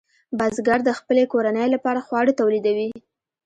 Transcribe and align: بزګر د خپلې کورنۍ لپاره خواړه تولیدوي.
بزګر 0.37 0.79
د 0.85 0.89
خپلې 0.99 1.23
کورنۍ 1.33 1.67
لپاره 1.75 2.05
خواړه 2.07 2.31
تولیدوي. 2.39 2.89